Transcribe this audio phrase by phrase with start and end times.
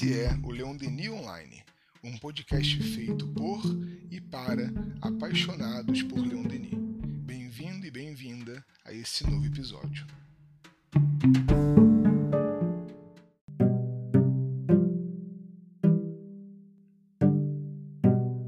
[0.00, 1.62] Esse é o Leon Denis Online,
[2.02, 3.60] um podcast feito por
[4.10, 4.72] e para
[5.02, 6.72] apaixonados por Leon Denis.
[7.22, 10.06] Bem-vindo e bem-vinda a esse novo episódio.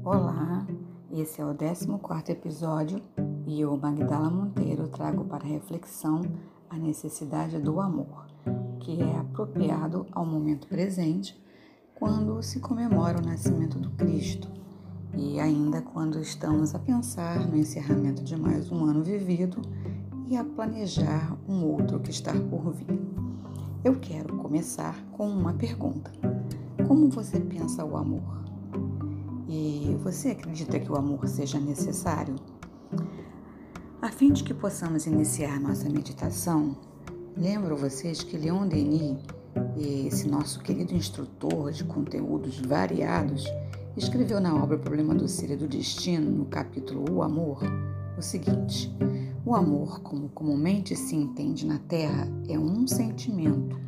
[0.03, 0.65] Olá,
[1.11, 2.99] esse é o 14 episódio
[3.45, 6.23] e eu, Magdala Monteiro, trago para reflexão
[6.67, 8.25] a necessidade do amor
[8.79, 11.42] que é apropriado ao momento presente
[12.03, 14.49] quando se comemora o nascimento do Cristo
[15.15, 19.61] e ainda quando estamos a pensar no encerramento de mais um ano vivido
[20.27, 22.99] e a planejar um outro que está por vir.
[23.85, 26.11] Eu quero começar com uma pergunta:
[26.85, 28.43] Como você pensa o amor?
[29.47, 32.35] E você acredita que o amor seja necessário?
[34.01, 36.75] A fim de que possamos iniciar nossa meditação,
[37.35, 39.17] Lembro vocês que Leon Denis,
[39.77, 43.45] esse nosso querido instrutor de conteúdos variados,
[43.97, 47.61] escreveu na obra Problema do Ser e do Destino, no capítulo O Amor,
[48.17, 48.93] o seguinte:
[49.45, 53.79] O amor, como comumente se entende na Terra, é um sentimento,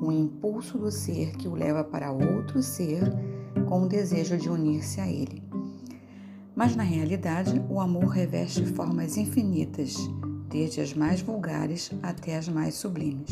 [0.00, 3.02] um impulso do ser que o leva para outro ser
[3.68, 5.42] com o desejo de unir-se a ele.
[6.54, 9.96] Mas na realidade, o amor reveste formas infinitas
[10.48, 13.30] desde as mais vulgares até as mais sublimes.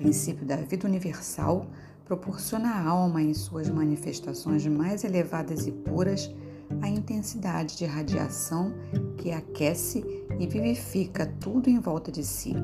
[0.00, 1.66] Princípio da vida universal
[2.06, 6.34] proporciona à alma, em suas manifestações mais elevadas e puras,
[6.80, 8.72] a intensidade de radiação
[9.18, 10.02] que aquece
[10.38, 12.54] e vivifica tudo em volta de si.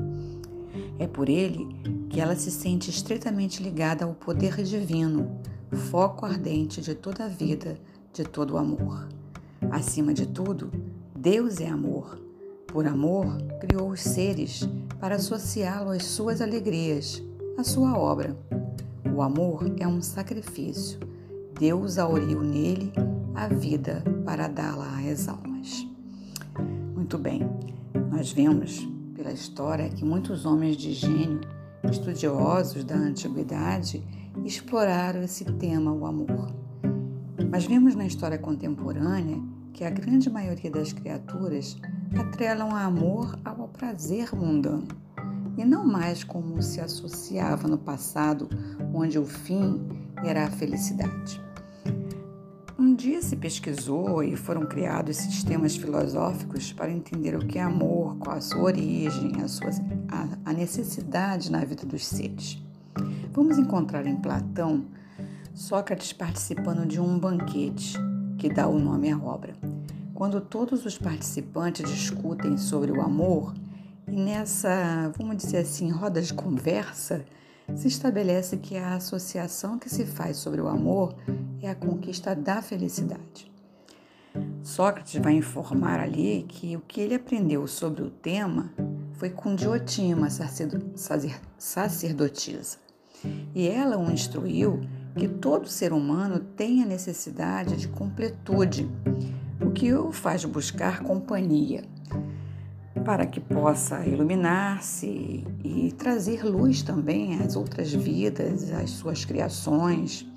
[0.97, 1.67] É por ele
[2.09, 5.39] que ela se sente estreitamente ligada ao poder divino,
[5.91, 7.79] foco ardente de toda a vida,
[8.11, 9.07] de todo o amor.
[9.69, 10.71] Acima de tudo,
[11.15, 12.17] Deus é amor
[12.67, 13.25] por amor,
[13.59, 14.67] criou os seres
[14.99, 17.23] para associá-lo às suas alegrias,
[17.57, 18.37] à sua obra.
[19.15, 20.99] O amor é um sacrifício.
[21.59, 22.93] Deus auriu nele
[23.33, 25.87] a vida para dá-la às almas.
[26.93, 27.41] Muito bem,
[28.11, 31.41] nós vemos pela história que muitos homens de gênio,
[31.89, 34.03] estudiosos da antiguidade,
[34.45, 36.53] exploraram esse tema, o amor.
[37.49, 39.41] Mas vemos na história contemporânea
[39.73, 41.75] que a grande maioria das criaturas
[42.15, 44.87] atrelam a amor ao prazer mundano,
[45.57, 48.47] e não mais como se associava no passado,
[48.93, 49.81] onde o fim
[50.23, 51.41] era a felicidade.
[52.77, 58.15] Um dia se pesquisou e foram criados sistemas filosóficos para entender o que é amor,
[58.17, 59.71] qual a sua origem, a, sua,
[60.09, 62.61] a, a necessidade na vida dos seres.
[63.31, 64.85] Vamos encontrar em Platão
[65.53, 67.97] Sócrates participando de um banquete
[68.37, 69.55] que dá o nome à obra
[70.17, 73.53] quando todos os participantes discutem sobre o amor
[74.07, 77.25] e nessa, vamos dizer assim, roda de conversa,
[77.75, 81.13] se estabelece que a associação que se faz sobre o amor
[81.61, 83.51] é a conquista da felicidade.
[84.63, 88.71] Sócrates vai informar ali que o que ele aprendeu sobre o tema
[89.13, 90.29] foi com Diotima,
[91.57, 92.77] sacerdotisa,
[93.53, 94.79] e ela o instruiu
[95.15, 98.87] que todo ser humano tem a necessidade de completude
[99.59, 101.83] o que o faz buscar companhia,
[103.07, 110.29] para que possa iluminar-se e trazer luz também às outras vidas, às suas criações.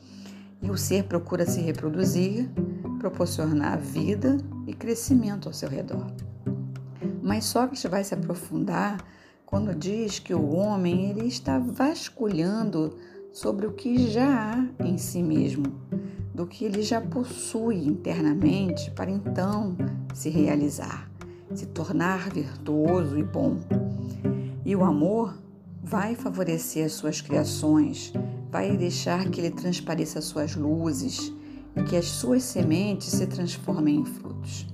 [0.63, 2.49] E o ser procura se reproduzir,
[3.01, 4.37] proporcionar vida
[4.69, 6.07] e crescimento ao seu redor.
[7.21, 9.05] Mas Sócrates vai se aprofundar
[9.45, 12.97] quando diz que o homem ele está vasculhando
[13.33, 15.65] sobre o que já há em si mesmo,
[16.33, 19.77] do que ele já possui internamente para então
[20.15, 21.10] se realizar,
[21.55, 23.57] se tornar virtuoso e bom.
[24.65, 25.37] E o amor
[25.83, 28.13] vai favorecer as suas criações,
[28.51, 31.33] vai deixar que ele transpareça suas luzes
[31.75, 34.67] e que as suas sementes se transformem em frutos.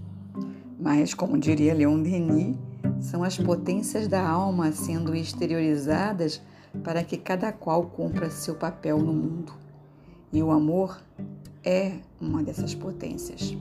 [0.79, 2.57] Mas, como diria Leon Denis,
[3.01, 6.41] são as potências da alma sendo exteriorizadas
[6.85, 9.53] para que cada qual cumpra seu papel no mundo.
[10.33, 11.01] E o amor
[11.65, 13.57] é uma dessas potências.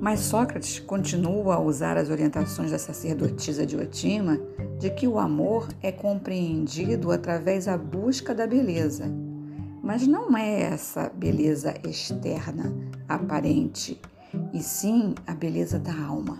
[0.00, 4.38] Mas Sócrates continua a usar as orientações da sacerdotisa Diotima
[4.78, 9.04] de que o amor é compreendido através da busca da beleza.
[9.82, 12.72] Mas não é essa beleza externa,
[13.08, 14.00] aparente,
[14.52, 16.38] e sim a beleza da alma,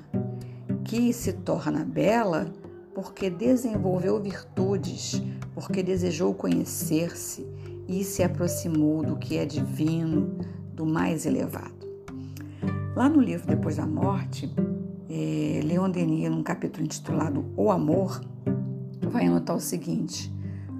[0.84, 2.52] que se torna bela
[2.94, 5.22] porque desenvolveu virtudes,
[5.54, 7.46] porque desejou conhecer-se
[7.88, 10.36] e se aproximou do que é divino,
[10.72, 11.81] do mais elevado.
[12.94, 14.54] Lá no livro Depois da Morte,
[15.08, 18.20] é, Leon Denis, num capítulo intitulado O Amor,
[19.10, 20.30] vai anotar o seguinte: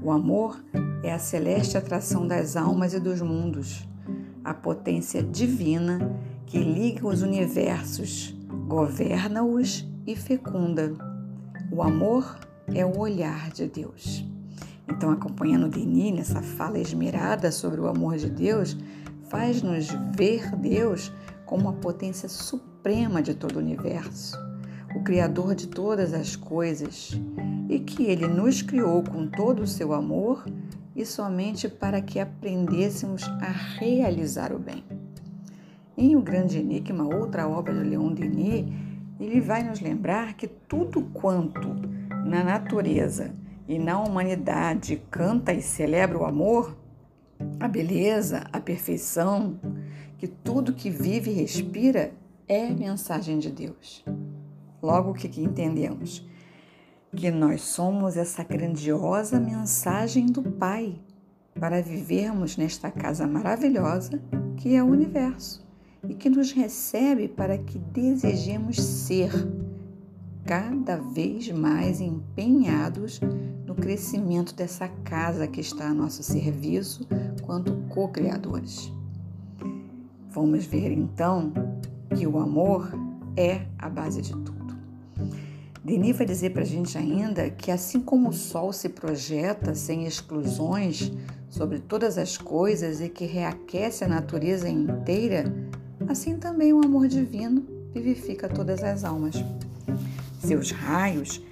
[0.03, 0.63] O amor
[1.03, 3.89] é a celeste atração das almas e dos mundos,
[4.45, 6.15] a potência divina
[6.45, 8.37] que liga os universos,
[8.69, 10.93] governa-os e fecunda.
[11.71, 12.39] O amor
[12.75, 14.23] é o olhar de Deus.
[14.87, 18.77] Então, acompanhando Denis nessa fala esmerada sobre o amor de Deus,
[19.31, 21.11] faz-nos ver Deus
[21.47, 24.39] como a potência suprema de todo o universo,
[24.95, 27.19] o Criador de todas as coisas,
[27.69, 30.45] e que Ele nos criou com todo o seu amor
[30.95, 34.85] e somente para que aprendêssemos a realizar o bem.
[35.97, 38.67] Em O Grande Enigma, outra obra de Leon Denis,
[39.21, 41.69] ele vai nos lembrar que tudo quanto
[42.25, 43.35] na natureza
[43.69, 46.77] e na humanidade canta e celebra o amor,
[47.61, 49.59] a beleza, a perfeição,
[50.23, 52.13] que tudo que vive e respira
[52.47, 54.05] é mensagem de Deus.
[54.81, 56.25] Logo, o que entendemos?
[57.11, 60.95] Que nós somos essa grandiosa mensagem do Pai
[61.59, 64.23] para vivermos nesta casa maravilhosa
[64.59, 65.67] que é o universo
[66.09, 69.33] e que nos recebe para que desejemos ser
[70.47, 73.19] cada vez mais empenhados
[73.67, 77.09] no crescimento dessa casa que está a nosso serviço
[77.45, 79.02] quanto co-criadores.
[80.33, 81.53] Vamos ver então
[82.17, 82.91] que o amor
[83.37, 84.75] é a base de tudo.
[85.85, 90.07] Denis vai dizer para a gente ainda que, assim como o Sol se projeta sem
[90.07, 91.13] exclusões
[91.51, 95.53] sobre todas as coisas e que reaquece a natureza inteira,
[96.09, 99.35] assim também o amor divino vivifica todas as almas.
[100.41, 101.43] Seus raios,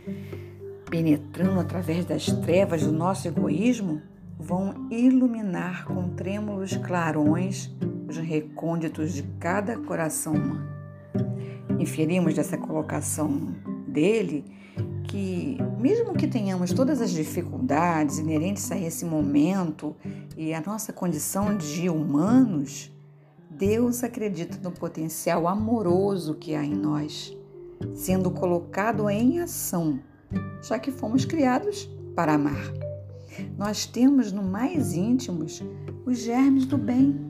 [0.88, 4.00] penetrando através das trevas do nosso egoísmo,
[4.38, 7.71] vão iluminar com trêmulos clarões
[8.19, 10.69] os recônditos de cada coração humano.
[11.79, 13.55] Inferimos dessa colocação
[13.87, 14.45] dele
[15.05, 19.97] que, mesmo que tenhamos todas as dificuldades inerentes a esse momento
[20.37, 22.93] e a nossa condição de humanos,
[23.49, 27.37] Deus acredita no potencial amoroso que há em nós,
[27.95, 30.01] sendo colocado em ação,
[30.62, 32.73] já que fomos criados para amar.
[33.57, 35.62] Nós temos no mais íntimos
[36.05, 37.30] os germes do bem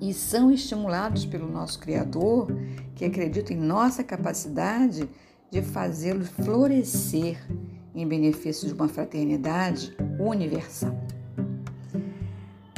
[0.00, 2.48] e são estimulados pelo nosso Criador,
[2.94, 5.08] que acredita em nossa capacidade
[5.50, 7.38] de fazê-lo florescer
[7.94, 10.96] em benefício de uma fraternidade universal.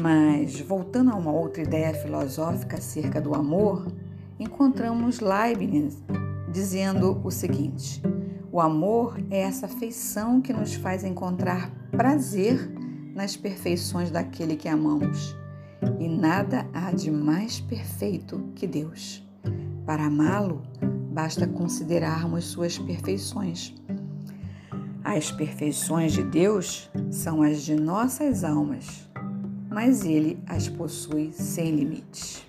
[0.01, 3.87] Mas, voltando a uma outra ideia filosófica acerca do amor,
[4.39, 6.03] encontramos Leibniz
[6.51, 8.03] dizendo o seguinte:
[8.51, 12.71] o amor é essa afeição que nos faz encontrar prazer
[13.15, 15.42] nas perfeições daquele que amamos.
[15.99, 19.23] E nada há de mais perfeito que Deus.
[19.85, 20.63] Para amá-lo,
[21.13, 23.75] basta considerarmos suas perfeições.
[25.05, 29.09] As perfeições de Deus são as de nossas almas,
[29.69, 32.47] mas Ele as possui sem limites.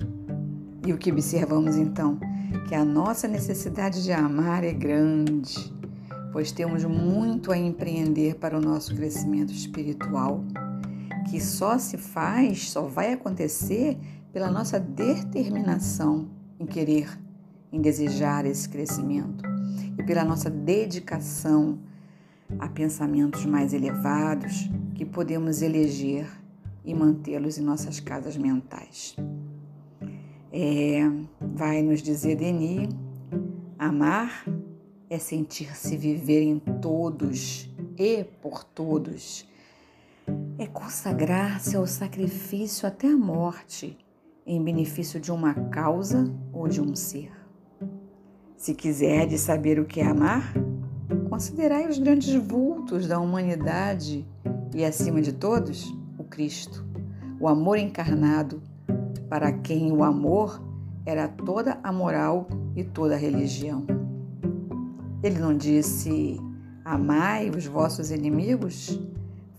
[0.85, 2.19] E o que observamos então?
[2.67, 5.73] Que a nossa necessidade de amar é grande,
[6.31, 10.43] pois temos muito a empreender para o nosso crescimento espiritual,
[11.29, 13.97] que só se faz, só vai acontecer
[14.31, 16.29] pela nossa determinação
[16.59, 17.19] em querer
[17.71, 19.43] em desejar esse crescimento
[19.97, 21.79] e pela nossa dedicação
[22.59, 26.27] a pensamentos mais elevados que podemos eleger
[26.85, 29.15] e mantê-los em nossas casas mentais.
[30.51, 31.01] É,
[31.39, 32.89] vai nos dizer Denis,
[33.79, 34.45] amar
[35.09, 39.47] é sentir-se viver em todos e por todos.
[40.63, 43.97] É consagrar-se ao sacrifício até a morte
[44.47, 47.33] em benefício de uma causa ou de um ser.
[48.55, 50.53] Se quiserdes saber o que é amar,
[51.29, 54.25] considerai os grandes vultos da humanidade
[54.73, 56.87] e, acima de todos, o Cristo,
[57.41, 58.63] o amor encarnado,
[59.27, 60.63] para quem o amor
[61.05, 63.85] era toda a moral e toda a religião.
[65.21, 66.39] Ele não disse:
[66.85, 68.97] Amai os vossos inimigos,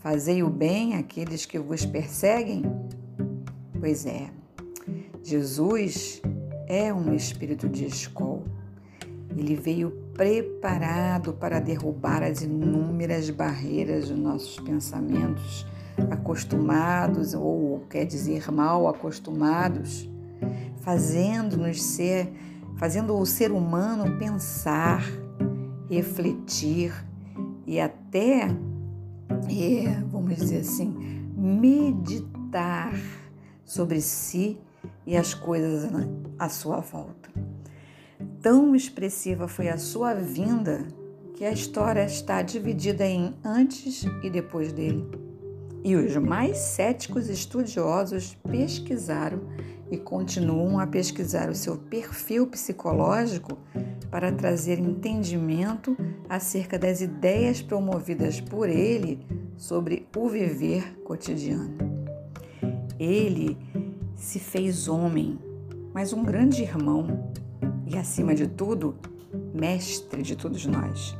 [0.04, 2.62] fazei o bem àqueles que vos perseguem?
[3.80, 4.30] Pois é,
[5.20, 6.22] Jesus
[6.68, 8.44] é um espírito de escola
[9.36, 15.66] ele veio preparado para derrubar as inúmeras barreiras dos nossos pensamentos,
[16.10, 20.08] acostumados, ou quer dizer, mal acostumados,
[20.82, 22.32] fazendo-nos ser,
[22.76, 25.02] fazendo o ser humano pensar,
[25.88, 26.92] refletir
[27.66, 28.48] e até,
[29.50, 30.88] é, vamos dizer assim,
[31.36, 32.94] meditar
[33.64, 34.58] sobre si
[35.06, 35.90] e as coisas
[36.38, 37.30] à sua volta.
[38.40, 40.86] Tão expressiva foi a sua vinda
[41.34, 45.04] que a história está dividida em antes e depois dele.
[45.82, 49.40] E os mais céticos estudiosos pesquisaram
[49.90, 53.58] e continuam a pesquisar o seu perfil psicológico
[54.14, 55.96] para trazer entendimento
[56.28, 61.76] acerca das ideias promovidas por ele sobre o viver cotidiano.
[62.96, 63.58] Ele
[64.14, 65.36] se fez homem,
[65.92, 67.28] mas um grande irmão
[67.88, 68.94] e, acima de tudo,
[69.52, 71.18] mestre de todos nós,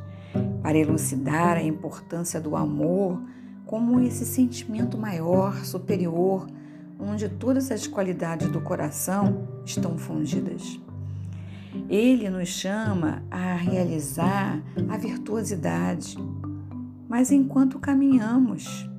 [0.63, 3.21] para elucidar a importância do amor
[3.65, 6.47] como esse sentimento maior, superior,
[6.97, 10.79] onde todas as qualidades do coração estão fundidas.
[11.89, 16.17] Ele nos chama a realizar a virtuosidade,
[17.07, 18.89] mas enquanto caminhamos,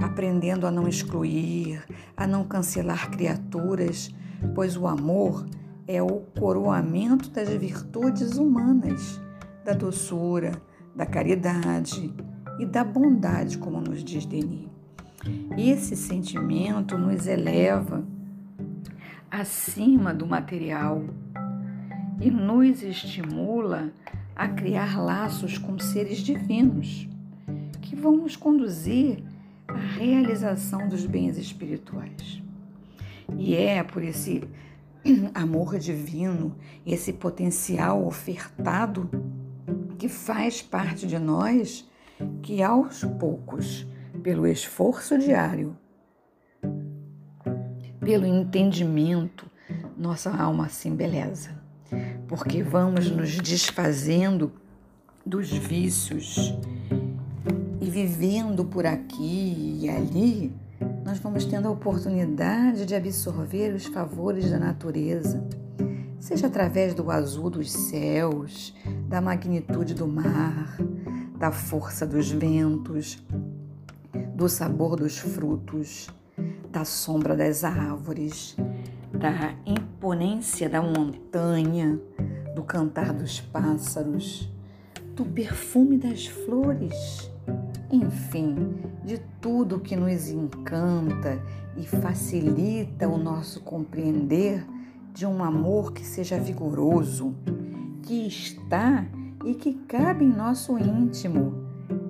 [0.00, 1.84] aprendendo a não excluir,
[2.16, 4.14] a não cancelar criaturas,
[4.54, 5.46] pois o amor
[5.86, 9.20] é o coroamento das virtudes humanas,
[9.64, 10.52] da doçura,
[10.94, 12.14] da caridade
[12.58, 14.68] e da bondade, como nos diz Denis.
[15.56, 18.04] Esse sentimento nos eleva
[19.30, 21.04] acima do material
[22.20, 23.92] e nos estimula
[24.34, 27.08] a criar laços com seres divinos
[27.80, 29.22] que vão nos conduzir
[29.68, 32.42] à realização dos bens espirituais.
[33.36, 34.42] E é por esse
[35.34, 39.10] amor divino, esse potencial ofertado
[39.98, 41.88] que faz parte de nós,
[42.42, 43.86] que aos poucos,
[44.22, 45.76] pelo esforço diário,
[48.00, 49.50] pelo entendimento,
[49.96, 51.61] nossa alma se embeleza,
[52.28, 54.52] porque vamos nos desfazendo
[55.24, 56.54] dos vícios.
[57.80, 60.52] E vivendo por aqui e ali
[61.04, 65.44] nós vamos tendo a oportunidade de absorver os favores da natureza,
[66.20, 68.74] seja através do azul dos céus,
[69.08, 70.76] da magnitude do mar,
[71.36, 73.22] da força dos ventos,
[74.34, 76.08] do sabor dos frutos,
[76.70, 78.56] da sombra das árvores,
[79.22, 81.98] da imponência da montanha,
[82.54, 84.52] do cantar dos pássaros,
[85.14, 87.30] do perfume das flores
[87.92, 88.74] enfim,
[89.04, 91.38] de tudo que nos encanta
[91.76, 94.66] e facilita o nosso compreender
[95.12, 97.34] de um amor que seja vigoroso,
[98.02, 99.04] que está
[99.44, 101.52] e que cabe em nosso íntimo,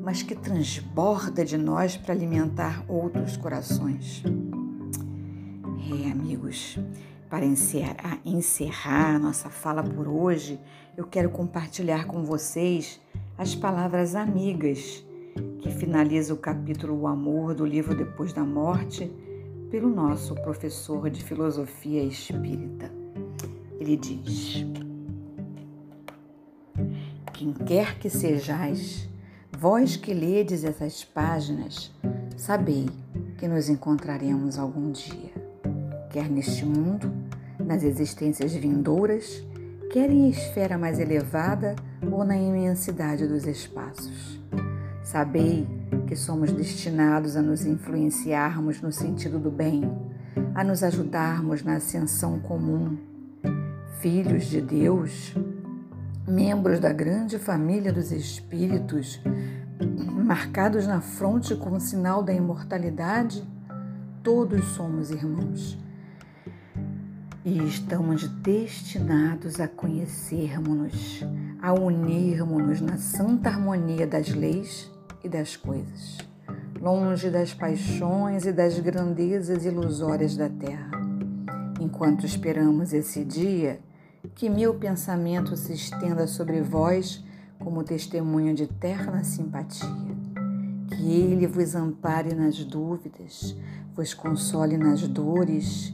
[0.03, 4.23] mas que transborda de nós para alimentar outros corações.
[5.93, 6.79] É, amigos,
[7.29, 10.59] para encerrar, encerrar nossa fala por hoje,
[10.97, 12.99] eu quero compartilhar com vocês
[13.37, 15.05] as palavras amigas
[15.61, 19.13] que finaliza o capítulo O Amor do livro Depois da Morte,
[19.71, 22.91] pelo nosso professor de filosofia espírita.
[23.79, 24.65] Ele diz:
[27.35, 29.07] Quem quer que sejais,
[29.59, 31.93] vós que ledes essas páginas,
[32.35, 32.87] sabei
[33.37, 35.42] que nos encontraremos algum dia,
[36.13, 37.11] quer neste mundo,
[37.59, 39.43] nas existências vindouras,
[39.91, 41.75] quer em esfera mais elevada
[42.11, 44.39] ou na imensidade dos espaços.
[45.03, 45.67] Sabei
[46.07, 49.91] que somos destinados a nos influenciarmos no sentido do bem,
[50.55, 52.99] a nos ajudarmos na ascensão comum.
[54.01, 55.35] Filhos de Deus,
[56.29, 59.19] membros da grande família dos Espíritos,
[60.27, 63.43] marcados na fronte com o sinal da imortalidade,
[64.23, 65.79] todos somos irmãos.
[67.45, 71.25] E estamos destinados a conhecermos-nos,
[71.61, 74.89] a unirmos-nos na santa harmonia das leis
[75.25, 76.19] e das coisas,
[76.81, 80.93] longe das paixões e das grandezas ilusórias da terra.
[81.81, 83.81] Enquanto esperamos esse dia,
[84.37, 87.25] que meu pensamento se estenda sobre vós
[87.59, 89.89] como testemunho de terna simpatia.
[90.87, 93.57] Que ele vos ampare nas dúvidas,
[93.97, 95.93] vos console nas dores,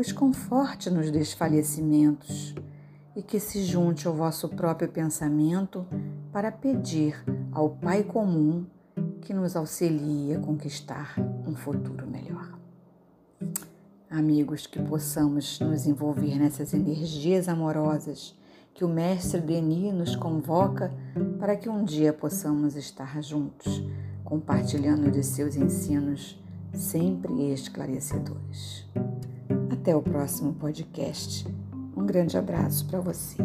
[0.00, 2.54] vos conforte nos desfalecimentos
[3.14, 5.86] e que se junte ao vosso próprio pensamento
[6.32, 8.64] para pedir ao Pai comum
[9.20, 11.16] que nos auxilie a conquistar
[11.46, 12.58] um futuro melhor.
[14.08, 18.34] Amigos, que possamos nos envolver nessas energias amorosas
[18.72, 20.90] que o Mestre Denis nos convoca
[21.38, 23.82] para que um dia possamos estar juntos,
[24.24, 26.42] compartilhando de seus ensinos
[26.72, 28.88] sempre esclarecedores.
[29.80, 31.46] Até o próximo podcast.
[31.96, 33.38] Um grande abraço para você.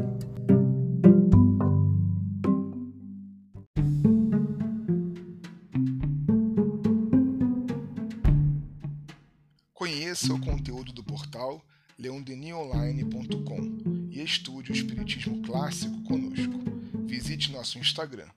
[9.74, 11.62] Conheça o conteúdo do portal
[11.98, 16.60] leondenionline.com e estude o Espiritismo Clássico conosco.
[17.06, 18.28] Visite nosso Instagram,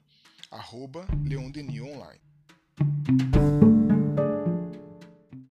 [1.24, 2.20] Leondenionline.